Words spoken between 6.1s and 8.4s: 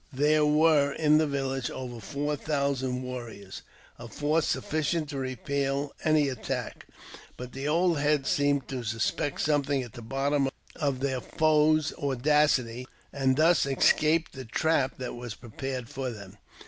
attack; but the old heads